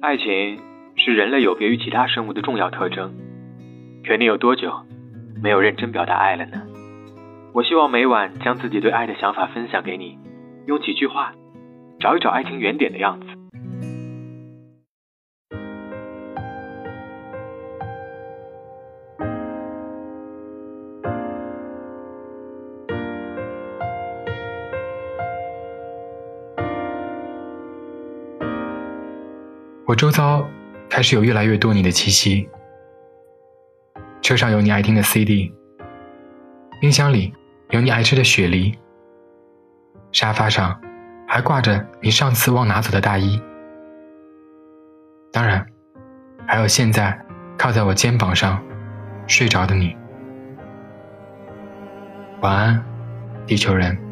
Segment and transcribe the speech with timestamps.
[0.00, 0.60] 爱情
[0.94, 3.12] 是人类有别于其他生物的重要特征。
[4.06, 4.72] 可你有多久
[5.42, 6.62] 没有认真表达爱了呢？
[7.52, 10.16] 我希望每晚将自己对爱的想法分享给你，
[10.66, 11.32] 用几句话
[11.98, 13.26] 找一找爱情原点的样子。
[29.88, 30.46] 我周遭
[30.90, 32.46] 开始有越来越多你的气息，
[34.20, 35.50] 车上有你爱听的 CD，
[36.78, 37.32] 冰箱里
[37.70, 38.78] 有你爱吃的雪梨，
[40.12, 40.78] 沙发上
[41.26, 43.40] 还挂着你上次忘拿走的大衣，
[45.32, 45.66] 当然，
[46.46, 47.18] 还有现在
[47.56, 48.62] 靠在我肩膀上
[49.26, 49.96] 睡着的你。
[52.42, 52.84] 晚安，
[53.46, 54.07] 地球人。